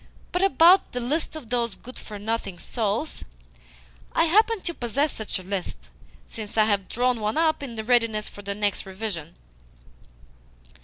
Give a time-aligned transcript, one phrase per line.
[0.31, 3.23] But about the list of those good for nothing souls
[4.13, 5.89] I happen to possess such a list,
[6.25, 9.35] since I have drawn one up in readiness for the next revision."